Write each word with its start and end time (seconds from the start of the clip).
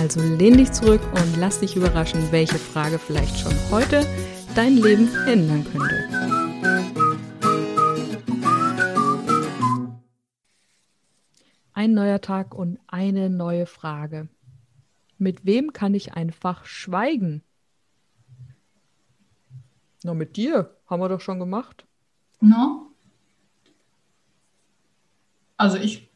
also 0.00 0.22
lehn 0.22 0.56
dich 0.56 0.72
zurück 0.72 1.02
und 1.12 1.36
lass 1.36 1.60
dich 1.60 1.76
überraschen, 1.76 2.32
welche 2.32 2.56
Frage 2.58 2.98
vielleicht 2.98 3.38
schon 3.38 3.52
heute 3.70 4.06
dein 4.54 4.78
Leben 4.78 5.14
ändern 5.26 5.62
könnte. 5.62 6.08
Ein 11.74 11.92
neuer 11.92 12.22
Tag 12.22 12.54
und 12.54 12.78
eine 12.86 13.28
neue 13.28 13.66
Frage. 13.66 14.30
Mit 15.18 15.44
wem 15.44 15.74
kann 15.74 15.92
ich 15.92 16.14
einfach 16.14 16.64
schweigen? 16.64 17.42
Na, 20.02 20.14
mit 20.14 20.38
dir. 20.38 20.78
Haben 20.86 21.02
wir 21.02 21.10
doch 21.10 21.20
schon 21.20 21.38
gemacht. 21.38 21.84
No? 22.40 22.86
Also 25.58 25.76
ich 25.76 26.09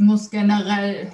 muss 0.00 0.30
generell 0.30 1.12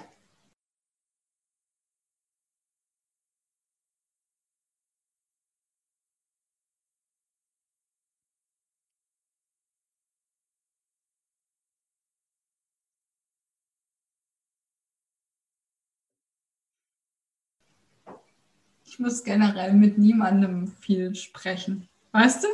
ich 18.97 19.01
muss 19.01 19.25
generell 19.25 19.75
mit 19.75 19.99
niemandem 19.99 20.69
viel 20.69 21.15
sprechen. 21.15 21.87
Weißt 22.13 22.45
du? 22.45 22.49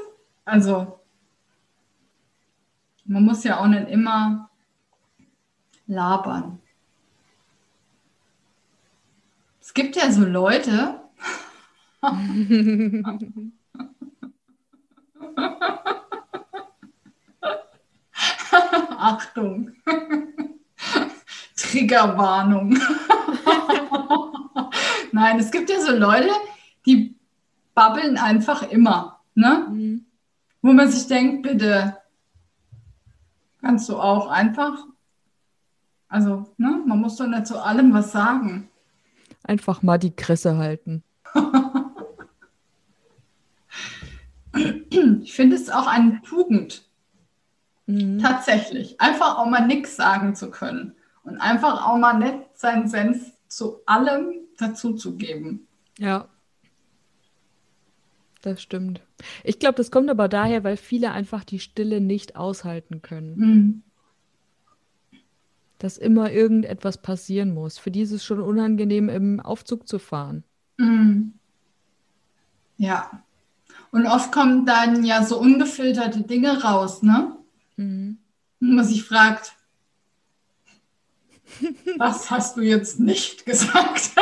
Also, 0.44 0.98
man 3.04 3.24
muss 3.24 3.44
ja 3.44 3.60
auch 3.60 3.68
nicht 3.68 3.88
immer 3.88 4.50
labern. 5.92 6.60
Es 9.60 9.74
gibt 9.74 9.96
ja 9.96 10.10
so 10.10 10.24
Leute. 10.24 11.00
Achtung. 18.98 19.72
Triggerwarnung. 21.56 22.70
Nein, 25.12 25.38
es 25.38 25.50
gibt 25.50 25.70
ja 25.70 25.80
so 25.80 25.92
Leute, 25.92 26.30
die 26.86 27.14
babbeln 27.74 28.16
einfach 28.18 28.62
immer. 28.70 29.20
Ne? 29.34 29.66
Mhm. 29.70 30.06
Wo 30.60 30.72
man 30.72 30.90
sich 30.90 31.06
denkt, 31.06 31.42
bitte, 31.42 31.96
kannst 33.60 33.88
du 33.88 33.96
auch 33.96 34.28
einfach 34.28 34.86
also, 36.12 36.44
ne, 36.58 36.82
man 36.86 37.00
muss 37.00 37.16
doch 37.16 37.26
nicht 37.26 37.46
zu 37.46 37.58
allem 37.64 37.94
was 37.94 38.12
sagen. 38.12 38.68
Einfach 39.44 39.80
mal 39.80 39.96
die 39.96 40.14
Kresse 40.14 40.58
halten. 40.58 41.02
ich 45.22 45.32
finde 45.32 45.56
es 45.56 45.70
auch 45.70 45.86
eine 45.86 46.20
Tugend. 46.20 46.84
Mhm. 47.86 48.18
Tatsächlich. 48.18 49.00
Einfach 49.00 49.38
auch 49.38 49.46
mal 49.46 49.66
nichts 49.66 49.96
sagen 49.96 50.34
zu 50.34 50.50
können. 50.50 50.94
Und 51.22 51.38
einfach 51.38 51.86
auch 51.86 51.96
mal 51.96 52.18
nicht 52.18 52.58
seinen 52.58 52.88
Senf 52.88 53.32
zu 53.48 53.78
allem 53.86 54.34
dazuzugeben. 54.58 55.66
Ja. 55.96 56.28
Das 58.42 58.60
stimmt. 58.60 59.00
Ich 59.44 59.58
glaube, 59.58 59.76
das 59.76 59.90
kommt 59.90 60.10
aber 60.10 60.28
daher, 60.28 60.62
weil 60.62 60.76
viele 60.76 61.12
einfach 61.12 61.42
die 61.42 61.58
Stille 61.58 62.02
nicht 62.02 62.36
aushalten 62.36 63.00
können. 63.00 63.36
Mhm 63.36 63.82
dass 65.82 65.98
immer 65.98 66.30
irgendetwas 66.30 67.02
passieren 67.02 67.52
muss. 67.52 67.76
Für 67.76 67.90
die 67.90 68.02
ist 68.02 68.12
es 68.12 68.24
schon 68.24 68.40
unangenehm, 68.40 69.08
im 69.08 69.40
Aufzug 69.40 69.88
zu 69.88 69.98
fahren. 69.98 70.44
Mhm. 70.76 71.34
Ja. 72.76 73.24
Und 73.90 74.06
oft 74.06 74.30
kommen 74.30 74.64
dann 74.64 75.04
ja 75.04 75.24
so 75.24 75.40
ungefilterte 75.40 76.22
Dinge 76.22 76.62
raus, 76.62 77.02
ne? 77.02 77.36
Mhm. 77.76 78.18
Und 78.60 78.76
man 78.76 78.84
sich 78.84 79.02
fragt, 79.02 79.56
was 81.98 82.30
hast 82.30 82.56
du 82.56 82.60
jetzt 82.60 83.00
nicht 83.00 83.44
gesagt? 83.44 84.12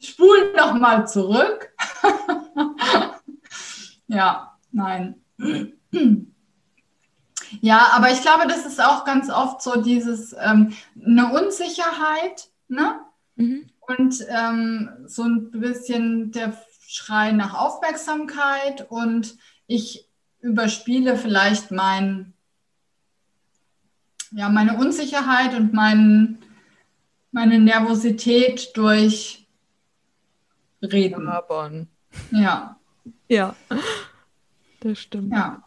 Spul 0.00 0.54
noch 0.56 0.72
mal 0.72 1.06
zurück. 1.06 1.70
ja, 4.06 4.58
nein. 4.70 5.16
Ja, 7.64 7.90
aber 7.92 8.10
ich 8.10 8.20
glaube, 8.22 8.48
das 8.48 8.66
ist 8.66 8.82
auch 8.82 9.04
ganz 9.04 9.30
oft 9.30 9.62
so 9.62 9.80
dieses 9.80 10.34
ähm, 10.36 10.74
eine 11.00 11.32
Unsicherheit, 11.32 12.48
ne? 12.66 12.98
Mhm. 13.36 13.70
Und 13.78 14.26
ähm, 14.28 14.90
so 15.06 15.22
ein 15.22 15.52
bisschen 15.52 16.32
der 16.32 16.60
Schrei 16.88 17.30
nach 17.30 17.54
Aufmerksamkeit 17.54 18.90
und 18.90 19.36
ich 19.68 20.08
überspiele 20.40 21.16
vielleicht 21.16 21.70
mein, 21.70 22.32
ja, 24.32 24.48
meine 24.48 24.76
Unsicherheit 24.76 25.54
und 25.54 25.72
mein, 25.72 26.38
meine 27.30 27.60
Nervosität 27.60 28.76
durch 28.76 29.46
Reden. 30.82 31.26
Labern. 31.26 31.86
Ja. 32.32 32.76
Ja, 33.28 33.54
das 34.80 34.98
stimmt. 34.98 35.32
Ja. 35.32 35.62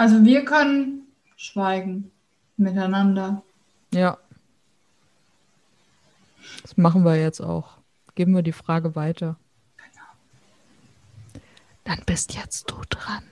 Also 0.00 0.24
wir 0.24 0.46
können 0.46 1.02
schweigen 1.36 2.10
miteinander. 2.56 3.42
Ja. 3.92 4.16
Das 6.62 6.78
machen 6.78 7.04
wir 7.04 7.16
jetzt 7.16 7.42
auch. 7.42 7.76
Geben 8.14 8.34
wir 8.34 8.40
die 8.40 8.52
Frage 8.52 8.96
weiter. 8.96 9.36
Genau. 9.76 11.44
Dann 11.84 12.00
bist 12.06 12.32
jetzt 12.32 12.70
du 12.70 12.76
dran. 12.88 13.24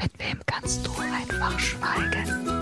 Mit 0.00 0.16
wem 0.20 0.40
kannst 0.46 0.86
du 0.86 0.92
einfach 1.00 1.58
schweigen? 1.58 2.61